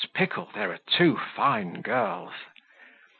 [0.15, 2.33] Pickle, there are two fine girls!"